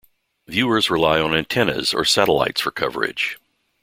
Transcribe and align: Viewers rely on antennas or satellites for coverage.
Viewers 0.47 0.89
rely 0.89 1.19
on 1.21 1.35
antennas 1.35 1.93
or 1.93 2.03
satellites 2.05 2.59
for 2.59 2.71
coverage. 2.71 3.37